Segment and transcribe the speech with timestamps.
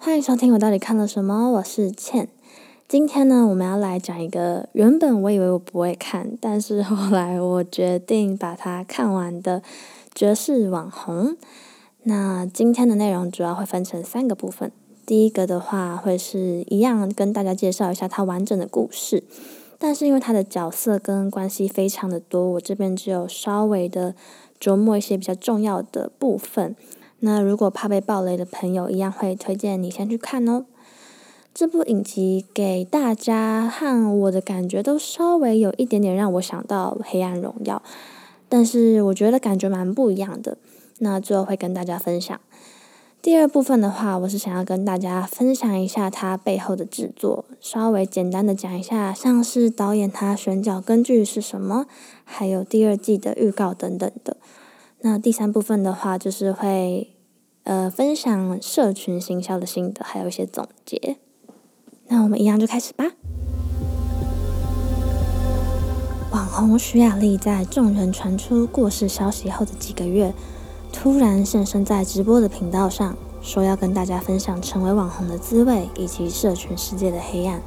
[0.00, 1.50] 欢迎收听我到底看了什么？
[1.50, 2.28] 我是倩。
[2.86, 9.60] 今天呢，我们要来讲一个原本我以为我不会看，但是后来我决定把它看完的
[10.14, 11.36] 绝世网红。
[12.04, 14.70] 那今天的内容主要会分成三个部分。
[15.04, 19.24] 第一个的话，会是一样跟大家介绍一下它完整的故事，
[19.78, 24.14] 但是因为它的角色跟关系非常的多，我这边只有稍微的
[24.60, 26.76] 琢磨一些比较重要的部分。
[27.20, 30.64] 那如果怕被暴雷的朋友，一样会推荐你先去看哦。
[31.52, 37.82] 这部影集给大家和我的感觉都稍微有一点点让我想到《黑暗荣耀》，
[38.48, 40.56] 但是我觉得感觉蛮不一样的。
[41.00, 42.38] 那最后会跟大家分享。
[43.20, 51.86] 第二部分的话，我是想要跟大家分享一下它背后的制作，稍微简单的讲一下，像是导演他选角根据是什么，
[52.22, 54.36] 还有第二季的预告等等的。
[55.00, 57.10] 那第三部分的话，就是会
[57.68, 61.18] 呃分享社群行销的心得，还有一些总结。
[62.06, 63.04] 那我们一样就开始吧。
[66.30, 70.32] 网红徐雅丽在众人传出过世消息后的几个月，
[70.90, 77.60] 突然现身在直播的频道上，说要跟大家分享成为网红的滋味以及社群世界的黑暗。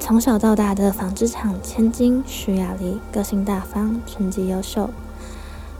[0.00, 4.88] 从小到大的纺织厂千金徐雅丽，个性大方，成绩优秀。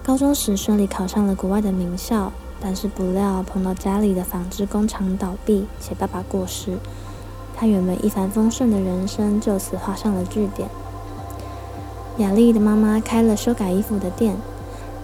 [0.02, 2.30] 高中时顺利考上了国外的名校，
[2.66, 6.78] 但是不料碰到家里的纺织工厂倒闭，且爸爸过世，
[7.54, 10.66] 他原本一帆风顺的人生就此画上了句点。
[12.16, 14.36] 雅丽的妈妈开了修改衣服的店，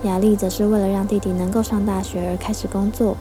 [0.04, 3.18] 雅丽则是为了让弟弟能够上大学而开始工作。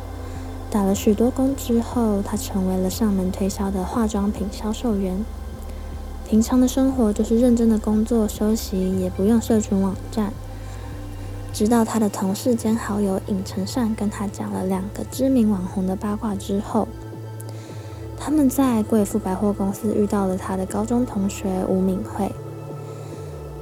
[0.72, 5.26] 打了许多工之后，她成为了上门推销的化妆品销售员。
[6.30, 10.32] 平常的生活就是认真的工作，休息也不用社群网站。
[11.52, 16.88] 直到他的同事兼好友尹成善跟他讲了两个知名网红的八卦之后，
[18.18, 22.32] 他们在贵妇百货公司遇到了他的高中同学吴敏慧。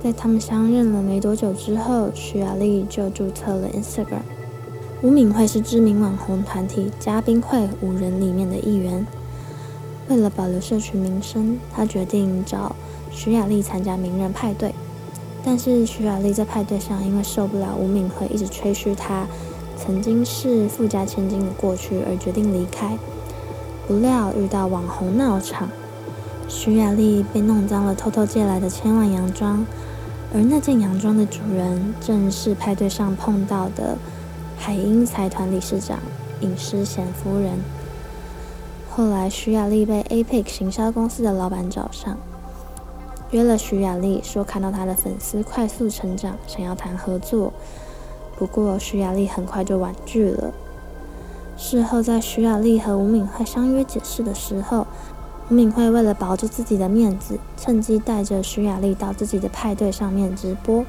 [0.03, 4.21] 在他们相认了没多久之后，徐雅丽就注册了 Instagram。
[5.01, 9.05] 吴敏慧是知名网红团体嘉宾会五人里面的一员。
[10.07, 12.75] 为了保留社群名声，他决定找
[13.11, 14.73] 徐雅丽参加名人派对。
[15.47, 19.25] 但是徐雅丽在派对上，因为受不了吴敏赫一直吹嘘她
[19.77, 22.97] 曾经是富家千金的过去，而决定离开。
[23.87, 25.69] 不料遇到网红闹场，
[26.49, 29.65] 徐雅丽被弄脏了偷偷借来的千万洋装，
[30.33, 33.97] 而那件洋装的主人正是派对上碰到的
[34.57, 35.97] 海英财团理事长
[36.41, 37.53] 尹诗贤夫人。
[38.89, 42.17] 后来徐雅丽被 APEC 行销公司的老板找上。
[43.31, 47.51] 约了徐雅丽，说看到她的粉丝快速成长，想要谈合作。
[48.37, 50.53] 不过徐雅丽很快就婉拒了。
[51.57, 54.85] 事后在徐雅丽和吴敏慧相约解释的时候，
[55.49, 60.85] 吴敏慧为了保住自己的面子，趁机带着徐雅丽到自己的派对上面直播。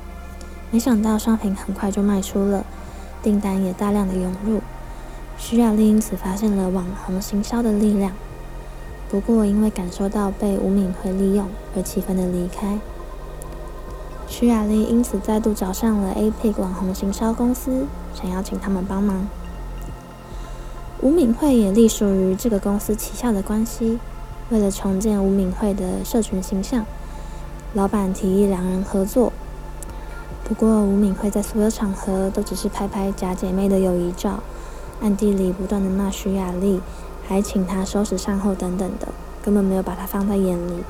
[0.70, 2.64] 没想到商品很快就卖出了，
[3.22, 4.60] 订单也大量的涌入。
[5.38, 8.12] 徐雅丽因此发现了网红行销的力量。
[9.10, 12.78] 不过，因为感受到被吴敏慧利用而气愤的离开，
[14.28, 19.26] 徐雅丽因此再度找上了 APEC 网红行销公司，想要请他们帮忙。
[21.00, 23.98] 吴敏慧也隶属于这个公司旗下的关系。
[24.50, 26.84] 为了重建吴敏慧的社群形象，
[27.72, 29.32] 老板提议两人合作。
[30.44, 34.42] 不过，吴敏慧在所有场合都只是拍拍假姐妹的友谊照，
[35.00, 36.80] 暗地里不断的骂徐雅丽。
[37.28, 39.08] 还请他收拾善后等等的，
[39.42, 40.82] 根本没有把他放在眼里。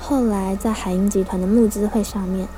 [0.00, 2.48] 后来在海英集团的募资会上面，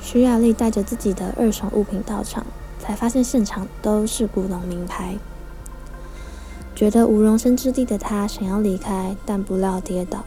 [0.00, 2.46] 徐雅丽带着自己的二手物品到场，
[2.78, 5.16] 才发现现场都是古董名牌。
[6.74, 10.24] 觉得无容身之地的他想要离开，但不料跌倒。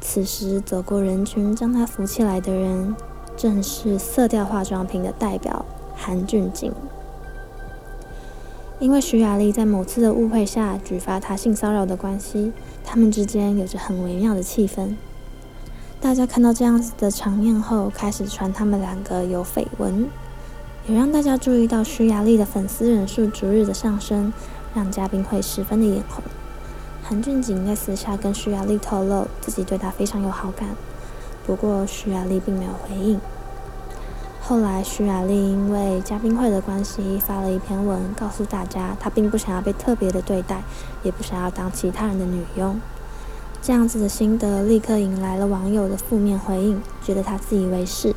[0.00, 2.96] 此时走过人群将他扶起来的人，
[3.36, 5.64] 正是色调化妆品的代表
[5.94, 6.72] 韩俊景。
[8.82, 12.50] 因为徐雅丽在某次的误会下举发他性骚扰的关系，
[12.84, 14.96] 他们之间有着很微妙的气氛。
[16.00, 20.08] 大家看到这样子的场面后，开始传他们两个有绯闻，
[20.88, 24.32] 也让大家注意到徐雅丽的粉丝人数逐日的上升，
[24.74, 26.24] 让嘉宾会十分的眼红。
[27.04, 30.68] 韩俊景在私下跟徐雅丽透露自己对她非常有好感，
[31.46, 33.20] 不过徐雅丽并没有回应。
[34.44, 40.64] 后来，徐雅丽因为嘉宾会的关系发了一篇文，告诉大家她并不想要被特别的对待，
[41.04, 42.80] 也不想要当其他人的女佣。
[43.62, 48.12] 这样子的心得立刻引来了网友的负面回应，觉得她自以为是，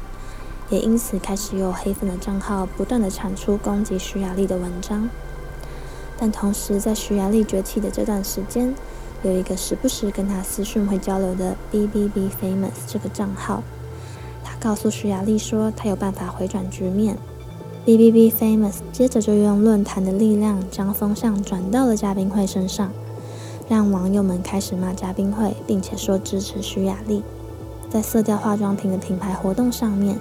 [0.69, 5.07] 也因此开始有黑粉的账号不断的产出攻击徐雅丽的文章。
[6.17, 8.73] 但同时在徐雅丽崛起的这段时间，
[9.21, 13.61] 有一个时不时跟她私讯会交流的 B B B Famous 这个账号，
[14.65, 17.15] 告诉徐雅丽说他有办法回转局面。
[17.85, 22.91] B B B Famous 接着就用论坛的力量将风向转到了嘉宾会身上，
[23.69, 27.21] 让网友们开始骂嘉宾会，并且说支持徐雅丽。
[27.91, 30.17] 在色调化妆品的品牌活动上面，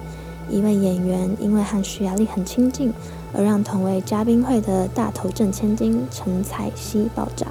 [0.51, 2.93] 一位演员因为和徐雅丽很亲近，
[3.33, 7.47] 而让同为嘉宾会的大头挣千金陈彩希爆炸。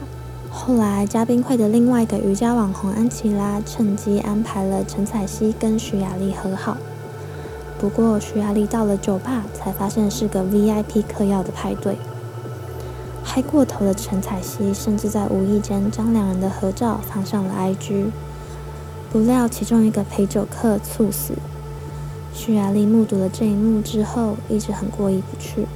[0.56, 6.78] 后来，嘉宾会的另外一个瑜伽网红安琪拉趁机安排了陈彩希跟徐雅丽和好。
[7.80, 11.98] 不过，徐雅丽到了酒吧才发现是个 VIP 嗑药的派对。
[13.24, 18.12] 嗨过头的陈彩希甚至在无意间将两人的合照放上了 IG。
[19.12, 21.34] 不料，其中一个陪酒客猝死。
[22.32, 25.68] 徐雅丽目睹了这一幕之后，一直很过意不去。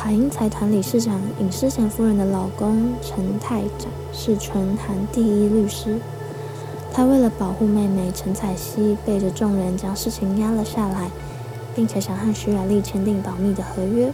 [0.00, 5.98] 海英财团理事长尹诗贤夫人的老公陈泰展是纯韩第一律师。
[6.92, 11.10] 他为了保护妹妹陈彩希，背着众人将事情压了下来，
[11.74, 14.12] 并且想和徐雅丽签订保密的合约。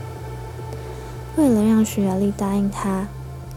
[1.37, 3.07] 为了让徐雅丽答应他，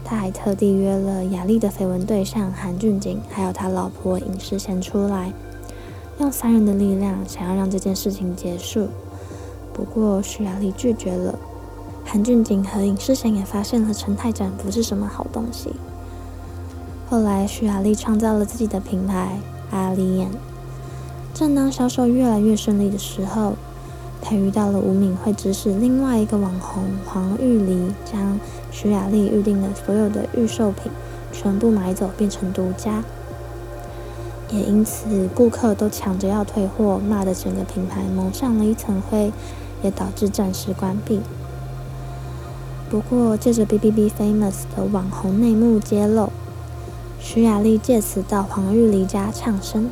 [0.04, 5.32] 他还特地约了雅丽的绯闻对象韩俊景，还有他老婆尹诗贤出来，
[6.18, 8.88] 用三人的力量想要让这件事情结束。
[9.72, 11.38] 不过徐雅丽拒绝了。
[12.10, 15.74] 韩俊景和尹世贤也发现了陈泰展不是什么好东西。
[17.10, 19.38] 后来，徐雅丽创造了自己的品牌
[19.70, 20.30] 阿丽眼。
[21.34, 23.56] 正当销售越来越顺利的时候，
[24.22, 28.40] 她遇到了吴敏慧指使另外一个网红黄玉梨，将
[28.70, 30.90] 徐雅丽预定的所有的预售品
[31.30, 33.04] 全部买走，变成独家。
[34.50, 39.30] 也因此，顾客都抢着要退货，骂的整个品牌蒙上了一层灰，
[39.82, 41.20] 也导致暂时关闭。
[42.90, 46.30] 不过，借着 B B B Famous 的网红内幕揭露。
[47.20, 49.90] 徐雅丽借此到黄玉梨家唱声，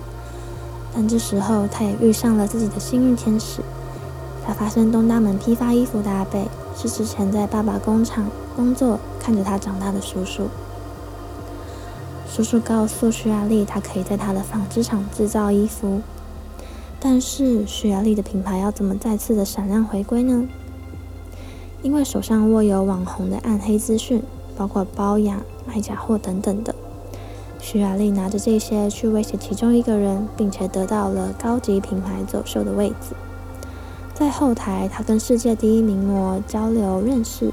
[0.94, 3.60] 但这时候她也遇上了自己的幸运天使。
[4.46, 10.48] 她发现东大门批发衣服的阿贝是之前在爸爸工厂工作、看着她长大的叔叔。
[12.26, 16.00] 叔叔告诉徐雅丽，他可以在他的纺织厂制造衣服。
[16.98, 20.46] 但是徐雅丽的品牌要怎么再次的闪亮回归呢？
[21.86, 24.20] 因为手上握有网红的暗黑资讯，
[24.56, 26.74] 包括包养、卖假货等等的。
[27.60, 33.14] 徐雅丽拿着这些去威胁其中一个人，并且得到了高级品牌走秀的位置。
[34.12, 37.52] 在后台，她跟世界第一名模交流认识，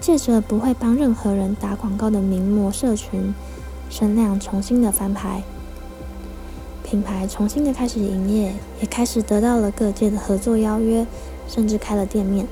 [0.00, 3.34] 借着不会帮任何人打广告的名模社群，
[3.90, 5.42] 声量重新的翻牌，
[6.84, 11.04] 品牌重新的开始营业，也开始得到了各界的合作邀约，
[11.48, 12.46] 甚至开了店面。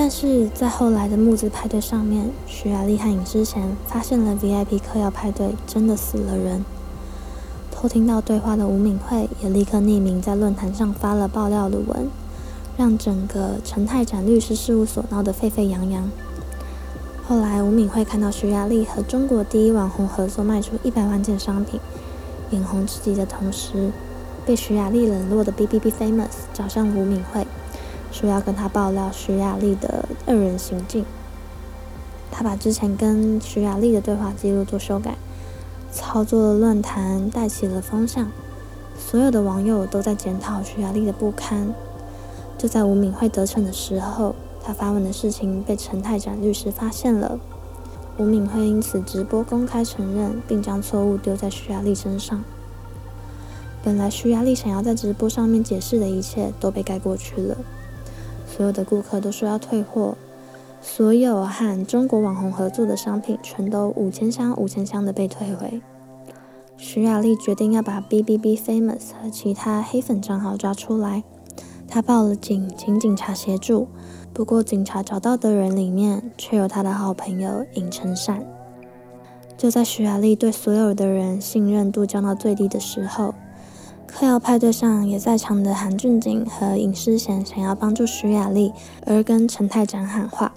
[0.00, 6.64] 但是在后来的木子派对上面，徐雅丽和尹之前发现了 VIP 嗑药派对真的死了人。
[7.72, 12.08] 偷听到对话的吴敏慧也立刻匿名在论坛上发了爆料的文，
[12.76, 16.08] 让整个陈泰展律师事务所闹得沸沸扬扬。
[17.26, 21.80] 后来吴敏慧看到徐雅丽和中国第一网红合作卖出一百万件商品，
[22.50, 23.90] 眼红自己的同时，
[24.46, 27.44] 被徐雅丽冷落的 B B B Famous 找上吴敏慧。
[28.18, 31.04] 说要跟他爆料徐雅丽的二人行径，
[32.32, 35.16] 他把之前跟徐雅丽的对话记录做修改，
[35.92, 38.28] 操作了论坛，带起了风向，
[38.98, 41.72] 所有的网友都在检讨徐雅丽的不堪。
[42.58, 47.38] 就在吴敏慧得逞的时候，他发文的事情被陈泰展律师发现了，
[48.16, 52.42] 吴敏慧因此直播公开承认，并将错误丢在徐雅丽身上。
[53.84, 57.56] 本来徐雅丽想要在直播上面解释的一切都被盖过去了。
[58.58, 60.16] 所有的顾客都说要退货，
[60.80, 65.80] 所有和中国网红合作的商品全都五千箱五千箱的被退回。
[66.76, 71.22] 徐雅丽决定要把 B B B Famous 和其他黑粉账号抓出来，
[71.86, 73.86] 她报了警，请警察协助。
[74.34, 78.44] 不过警察找到的人里面，却有她的好朋友尹成善。
[79.56, 83.32] 就在徐雅丽对所有的人信任度降到最低的时候。
[84.08, 88.72] 嗑药派对上也在场的韩俊景和尹诗贤想要帮助徐雅丽，
[89.06, 90.52] 而跟陈泰展喊话，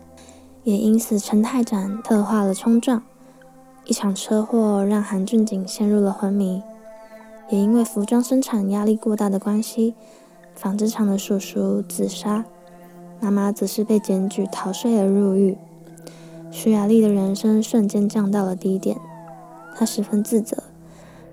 [0.63, 3.03] 也因此陈泰展特化了冲撞。
[3.85, 6.63] 一场车祸让韩俊景陷入了昏迷，
[7.49, 9.93] 也因为服装生产压力过大的关系，
[10.55, 12.45] 纺织厂的叔叔自杀，
[13.19, 15.57] 妈妈则是被检举逃税而入狱。
[16.49, 18.97] 徐雅丽的人生瞬间降到了低点，
[19.75, 20.63] 她十分自责。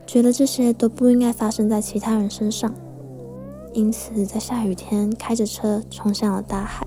[0.09, 2.75] 觉得这些都不应该发生在其他人身上，
[3.75, 6.87] 因此在下雨天开着车冲向了大海。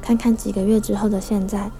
[0.00, 1.70] 看看几个月之后的现在，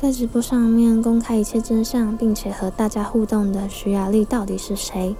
[0.00, 5.14] 在直播上面公开一切真相，并且和大家互动的徐雅丽到底是谁？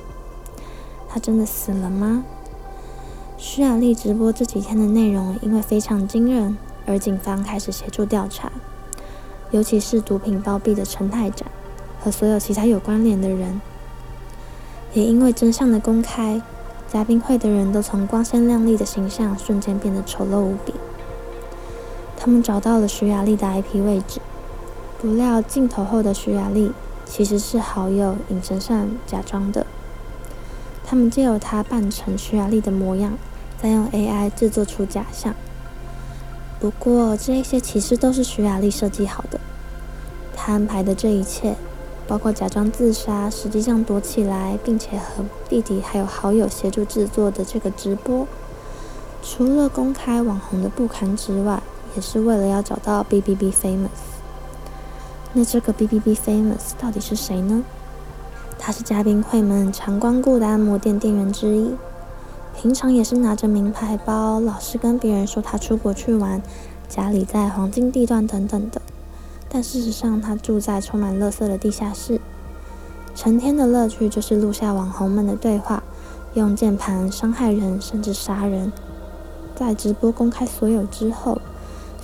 [1.06, 2.24] 她真的死了吗？
[3.36, 8.50] 徐雅丽直播这几天的内容因为非常惊人，而警方开始协助调查，
[9.50, 11.46] 尤其是毒品包庇的陈太展
[12.02, 13.60] 和所有其他有关联的人，
[14.92, 16.42] 也因为真相的公开，
[16.92, 20.74] 嘉宾会的人都从光鲜亮丽的形象瞬间变得丑陋无比。
[22.16, 24.20] 他们找到了徐雅丽的 IP 位置，
[25.00, 26.72] 不料镜头后的徐雅丽
[27.04, 29.66] 其实是好友尹神善假装的。
[30.84, 33.12] 他们借由她扮成徐雅丽的模样，
[33.60, 35.34] 再用 AI 制作出假象。
[36.60, 39.40] 不过这一些其实都是徐雅丽设计好的。
[40.36, 41.56] 她安排的这一切，
[42.06, 48.26] 包括假装自杀，实际上躲起来，并且和弟弟还有好友协助制作的这个直播，
[49.22, 51.62] 除了公开网红的不堪之外，
[51.94, 53.88] 也是为了要找到 B B B Famous。
[55.32, 57.64] 那这个 B B B Famous 到底是谁呢？
[58.58, 61.74] 他是嘉宾会们常光顾的按摩店店员之一，
[62.60, 66.42] 平常也是拿着名牌包，老是跟别人说他出国去玩，
[66.88, 68.82] 家里在黄金地段等等的。
[69.54, 72.18] 但事实上，他住在充满垃圾的地下室，
[73.14, 75.82] 成天的乐趣就是录下网红们的对话，
[76.32, 78.72] 用键盘伤害人甚至杀人。
[79.54, 81.38] 在直播公开所有之后。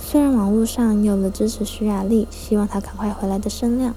[0.01, 3.93] 虽然网络上有了支持徐雅丽，希望她赶快回来的声量，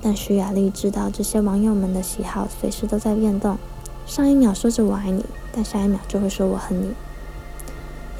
[0.00, 3.58] 但徐雅丽知道这些网友们的喜好随时都在变动。
[4.06, 6.94] 上一秒说着我爱你，但下一秒就会说我恨你，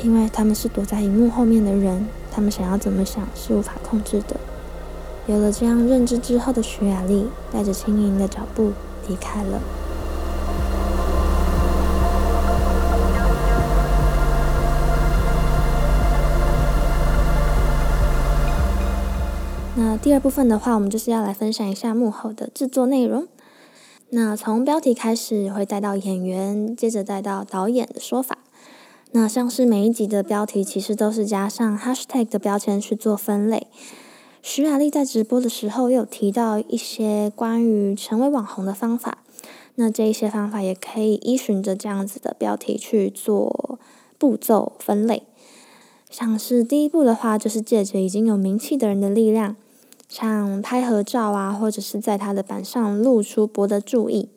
[0.03, 4.39] 因为他们是躲在荧幕后面的人，他们想要怎么想是无法控制的。
[5.27, 8.73] 有了这样认知之后的徐雅丽，带着轻盈的脚步
[9.09, 9.59] 离开了。
[19.77, 23.27] 那第二部分的话，我们就是要来分享一下幕后的制作内容。
[24.11, 28.39] 那从标题开始，会带到演员，接着带到导演的说法。
[29.13, 33.69] 那像是每一集的标题，其实都是加上 hashtag 的标签去做分类。
[34.47, 39.25] 徐雅丽在直播的时候有提到一些关于成为网红的方法。
[39.77, 43.79] 那这一些方法也可以依循着这样子的标题去做
[44.19, 45.23] 步骤分类。
[46.11, 49.57] 像是第一步的话，就是借着已经有名气的人的力量。
[50.11, 54.29] 像拍合照啊，或者是在他的板上露出博得注意。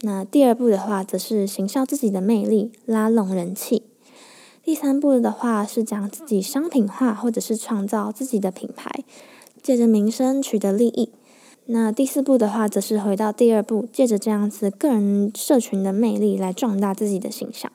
[0.00, 3.84] 那第二步的话，则是行销自己的魅力，拉拢人气。
[4.68, 9.02] 第三步的话，是将自己商品化，或者是创造自己的品牌，
[9.62, 11.10] 借着名声取得利益。
[11.64, 17.72] 那第四步的话，则是回到第二步，借着这样子个人社群的魅力来壮大自己的形象。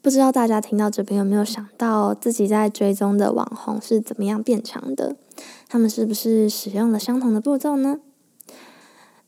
[0.00, 5.16] 不知道大家听到这边有没有想到自己在追踪的网红是怎么样变强的？
[5.68, 7.98] 他们是不是使用了相同的步骤呢？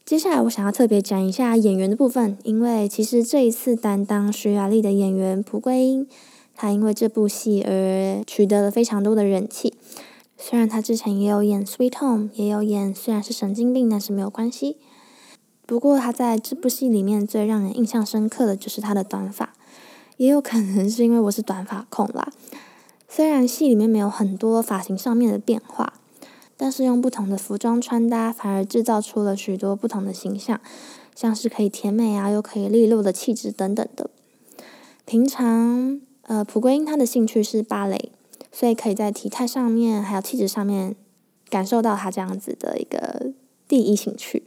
[0.05, 6.07] 接下来我想要特别讲一下演员的部分，因为其实这一次担当徐雅丽的演员蒲桂英，
[6.55, 9.73] 她因为这部戏而取得了非常多的人气。
[10.37, 14.77] 虽然她之前也有演《Sweet Home》，也有演虽然是神经病，但是没有关系。
[15.65, 19.55] 不过她在这部戏里面最让人印象深刻的就是她的短发。
[20.19, 22.31] 也有可能是因为我是短发控啦。
[23.09, 25.95] 虽然戏里面没有很多发型上面的变化，
[26.65, 30.59] 但是用不同的服装穿搭，反而制造出了许多不同的形象，
[31.15, 34.09] 像是可以甜美啊，又可以利落的气质等等的。
[35.05, 38.11] 平常，呃，蒲桂英她的兴趣是芭蕾，
[38.51, 40.97] 所以可以在体态上面还有气质上面
[41.51, 43.33] 感受到她这样子的一个
[43.69, 44.45] 第一兴趣。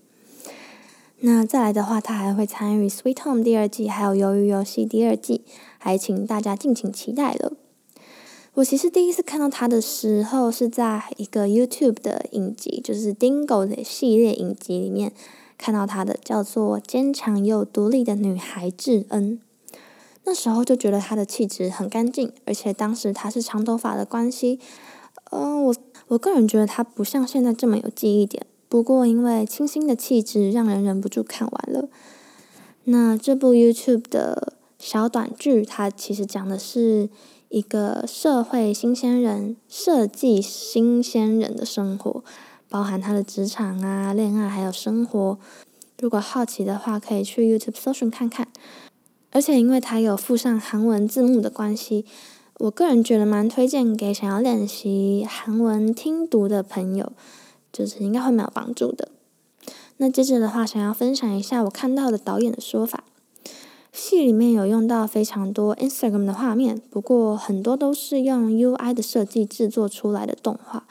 [1.19, 5.43] 那再来的话，他还会参与《Sweet Home》第二季，还有《鱿鱼游戏》第二季，
[5.77, 7.53] 还请大家敬请期待了。
[8.58, 15.14] 我其实第一次看到他的时候，是在一个 YouTube 的影集，就是《Dingo》的系列影集里面
[15.60, 19.40] 看到他的，叫做《坚强又独立的女孩智恩》。
[20.24, 24.60] 那时候就觉得她的气质很干净，而且当时她是长头发的关系，
[25.30, 25.76] 嗯，我
[26.08, 28.44] 我个人觉得她不像现在这么有记忆点。
[28.68, 31.88] 不过，因为清新的气质，让人忍不住看完了。
[32.86, 37.08] 那这部 YouTube 的小短剧，它其实讲的是
[37.50, 42.24] 一个社会新鲜人、设计新鲜人的生活，
[42.70, 45.38] 包含他的职场啊、恋爱还有生活。
[46.00, 48.48] 如果好奇的话，可以去 YouTube 搜寻看看。
[49.32, 52.06] 而且，因为它有附上韩文字幕的关系，
[52.60, 57.12] 我个人觉得蛮推荐给想要练习韩文听读的朋友。
[57.74, 59.10] 就是应该会蛮有帮助的。
[59.98, 63.04] 那接着的话，想要分享一下我看到的导演的说法。
[63.98, 70.86] 戏里面有用到非常多 Instagram 的画面，不过很多都是用 UI 的设计制作出来的动画。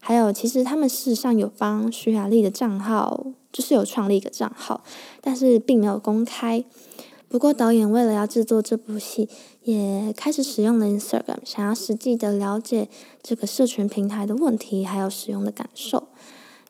[0.00, 4.82] 还有，其实他们事实上有帮徐雅丽的账号，就是有创立一个账号，
[5.20, 6.64] 但是并没有公开。
[7.28, 9.28] 不过导演为了要制作这部戏，
[9.62, 12.88] 也开始使用了 Instagram，想要实际的了解
[13.22, 16.08] 这个社群平台的问题，还有使用的感受。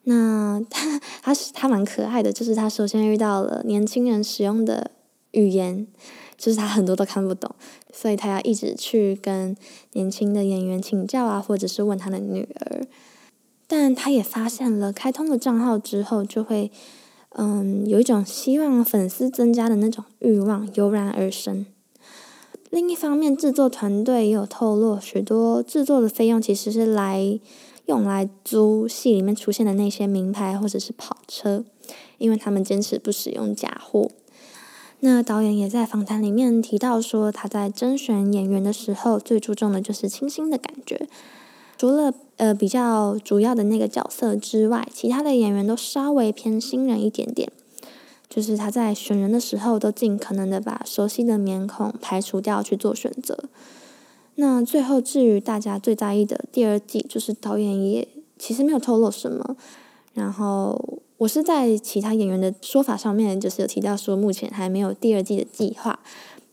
[0.05, 4.91] 那他 他是他蛮可爱的，就是他首先遇到了年轻人使用的
[5.33, 5.87] 语言，
[6.37, 7.55] 就是他很多都看不懂，
[7.93, 9.57] 所以他要一直去跟
[9.93, 12.87] 年轻的演员请教啊，或者是问他的女儿。
[13.67, 16.71] 但他也发现了，开通了账号之后，就会，
[17.37, 21.67] 嗯，有一种希望粉丝增加的那种欲望油然而生。
[22.71, 27.39] 另一方面，制作团队也有透露，许多制作的费用其实是来
[27.85, 31.65] 用来租戏里面出现的那些名牌或者是跑车，
[32.17, 34.11] 因为他们坚持不使用假货。
[35.01, 41.09] 那导演也在访谈里面提到说，他在甄选演员的时候，最注重的就是清新的感觉。
[41.77, 47.53] 除了呃比较主要的那个角色之外，其他的演员都稍微偏新人一点点。
[48.29, 53.45] 就是他在选人的时候，都尽可能的把熟悉的面孔排除掉去做选择。
[54.35, 58.07] 那最后至于大家最在意的第二季，就是导演也
[58.39, 59.57] 其实没有透露什么。
[60.13, 65.99] 然后我是在其他演员的说法上面，就是有提到说目前还没有第二季的计划。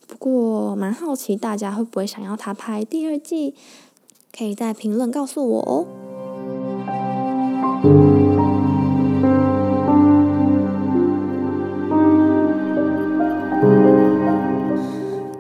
[0.08, 3.54] 不过蛮好奇大家会不会想要他拍第二季。
[4.38, 5.88] 可以在评论告诉我哦。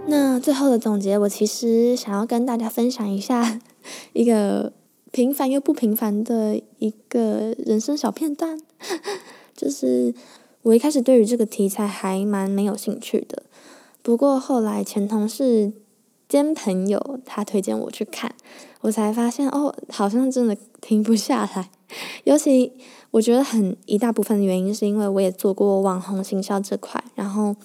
[0.07, 3.59] 那最后的总结，我其实想要跟大家分享一下
[4.13, 4.71] 一个
[5.11, 8.57] 平凡又不平凡的一个人生小片段，
[9.55, 10.13] 就是
[10.63, 13.43] 我一开始对于这个题材还蛮没有兴趣的，
[14.01, 15.73] 不过后来前同事。
[16.27, 18.33] 兼朋友他推荐我去看，
[18.81, 21.69] 我才发现哦，好像真的停不下来。
[22.25, 22.73] 尤其
[23.11, 27.55] 我觉得很一大部分的原因是因为我也做过网红行销这块，然后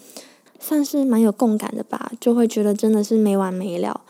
[0.59, 4.01] 算是蛮有共感的吧，就会觉得真的是没完没了。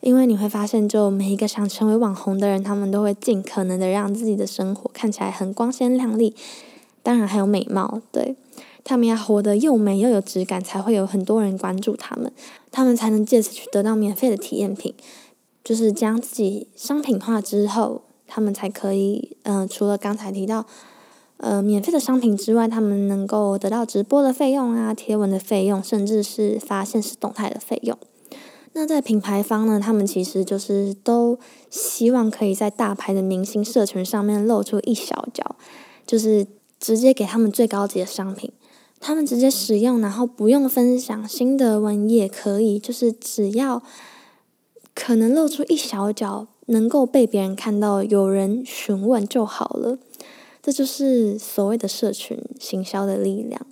[0.00, 6.34] 因为你会发现，就每一个想成为网红的人，他们都会尽可能的让自己的生活看起来很光鲜亮丽，
[7.02, 8.36] 当然还有美貌，对。
[8.84, 12.32] 他们要活得又美又有质感，才会有很多人关注他们，
[12.70, 14.94] 他们才能借此去得到免费的体验品。
[15.62, 20.64] 就是将自己商品化之后，他们才可以，嗯，除了刚才提到，
[21.36, 27.98] 呃，免费的商品之外，他们能够得到直播的费用啊、贴文的费用，甚至是发现实动态的费用。
[28.78, 31.36] 那在品牌方呢，他们其实就是都
[31.68, 35.56] 希望可以在大牌的明星社群上面露出一小角，
[36.06, 36.46] 就是
[36.78, 38.52] 直接给他们最高级的商品。
[39.00, 43.82] 他们直接使用，然后不用分享新的文也可以，就是只要
[44.94, 49.98] 可能露出一小角，能够被别人看到，有人询问就好了。
[50.62, 53.66] 这就是所谓的社群行销的力量。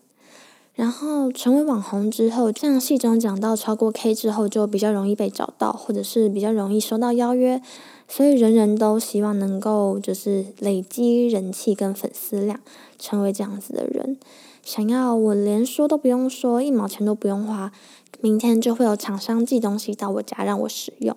[0.77, 7.63] 然后成为网红之后，像戏中讲到，超过 K 之后就比较容易被找到，或者是比较容易收到邀约，
[8.07, 12.61] 所以人人都希望能够就是累积人气跟粉丝量，
[12.99, 14.19] 成为这样子的人。
[14.63, 17.73] 想要我连说都不用说，一毛钱都不用花，
[18.21, 21.17] 明天就会有厂商寄东西到我家让我使用。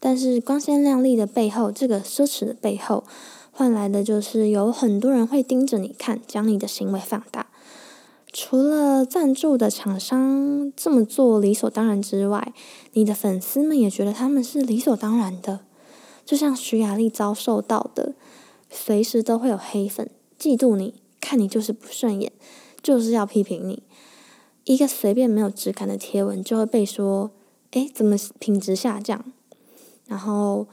[0.00, 3.04] 但是光鲜亮丽的背后，这个奢侈的背后，
[3.52, 7.46] 换来的就是有很多人会盯着你看，将你的行为放大。
[8.32, 12.52] 除了赞助的厂商这么做理所当然之外，
[12.92, 15.60] 你的粉丝们也觉得他们是理所当然的。
[16.26, 18.14] 就像徐雅丽遭受到的，
[18.70, 20.94] 随时都会有黑粉嫉妒你。
[21.20, 22.30] 看你就是不顺眼，
[22.82, 23.82] 就是要批评你。
[24.64, 27.30] 一个随便没有质感的贴文就会被说，
[27.72, 29.24] 哎，怎么品质下降？
[30.06, 30.66] 然后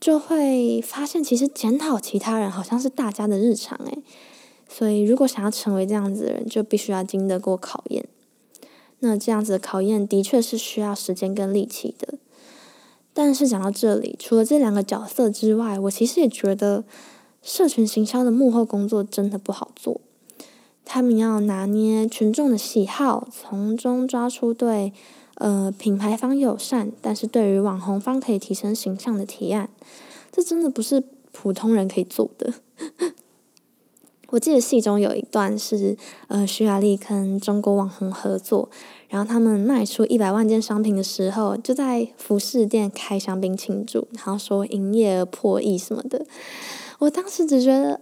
[0.00, 3.98] 就会发现，其实检讨其他人好像是大家的日常，哎。
[4.68, 8.06] 所以，如果想要成为这样子的人，就必须要经得过考验。
[9.00, 12.14] 那这样子的考验的确是需要时间跟力气的。
[13.12, 16.84] 但是讲到这里，除了这两个角色之外，我其实也觉得。
[17.42, 20.00] 社群行销的幕后工作真的不好做，
[20.84, 24.92] 他们要拿捏群众的喜好，从中抓出对
[25.36, 29.70] 呃品牌方友善，但是对于网红方可以提升形象的提案，
[30.32, 32.54] 这真的不是普通人可以做的。
[34.30, 35.96] 我记得戏中有一段是
[36.28, 38.68] 呃徐雅丽跟中国网红合作，
[39.08, 46.26] 然后他们卖出一百万件商品的时候，就在服饰店开香槟庆祝，然后说营业额破亿什么的。
[46.98, 48.00] 我当时只觉得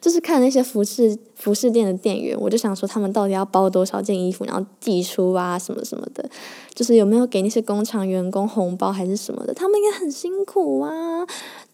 [0.00, 6.28] 就是看那些服饰服饰店的店员，我就想说他们到底要包多少件衣服，然后寄出啊什么什么的，
[6.74, 11.24] 就是有没有给那些工厂员工红包还是什么的，他们应该很辛苦啊，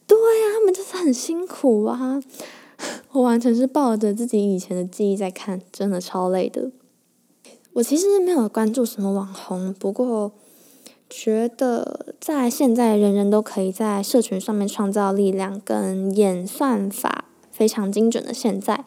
[0.07, 2.21] 对啊，他们就是很辛苦啊，
[3.15, 6.71] 我完全是抱着自己以前的记忆在看，真的超累的。
[7.73, 10.31] 我其实没有关注什么网红，不过
[11.09, 17.25] 觉得在现在人人都可以在社群上面创造力量跟演算法。
[17.51, 18.83] 非常精准的现在，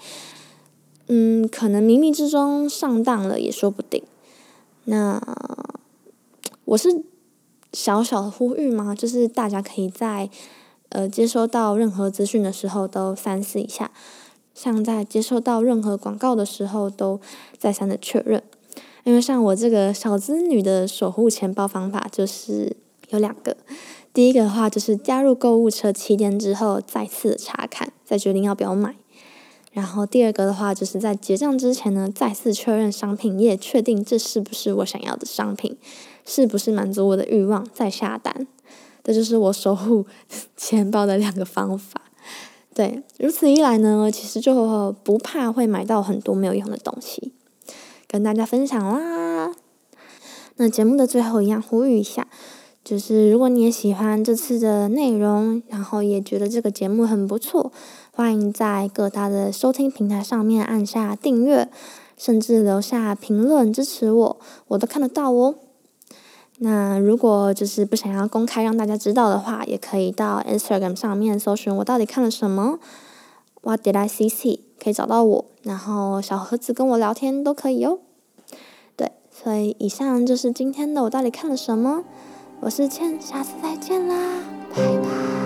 [1.06, 4.02] 嗯，可能冥冥之中上当了也说不定。
[4.84, 5.18] 那
[6.66, 7.02] 我是
[7.72, 10.28] 小小的呼吁嘛，就是大家可以在
[10.90, 13.90] 呃接收到任何资讯的时候都三思一下，
[14.61, 17.21] 像在接收到任何广告的时候都
[17.57, 18.42] 再三的确认。
[19.05, 22.77] 因为像我这个小资女的守护钱包方法就是
[23.11, 23.57] 有两个。
[24.12, 28.97] 第一个的话就是加入购物车七天之后再次查看，再决定要不要买。
[29.73, 35.79] 然后第二个的话就是在结账之前呢，再次确认商品页，确定这是不是我想要的商品，
[36.27, 38.49] 是不是满足我的欲望，再下单。
[39.05, 40.05] 这就是我守护
[40.57, 42.08] 钱包的两个方法。
[42.74, 47.33] 对，如此一来呢，其实就不怕会买到很多没有用的东西，
[48.07, 49.52] 跟大家分享啦。
[50.57, 52.26] 那节目的最后一样呼吁一下。
[52.85, 57.70] 就是如果你也喜欢这次的内容，然后也觉得这个节目很不错，
[58.12, 61.68] 欢迎在各大的收听平台上面按下订阅，
[62.16, 65.57] 甚至留下评论支持我，我都看得到哦。
[66.59, 72.79] 那如果就是不想要公开让大家知道的话，也可以到 Instagram 上面搜寻我到底看了什么
[73.62, 78.01] ，What did I see？see 可以找到我，然后小盒子跟我聊天都可以哦。
[78.97, 82.05] 对，所以以上就是今天的我到底看了什么。
[82.61, 84.40] 我是倩，下次再见啦，
[84.75, 85.38] 拜拜。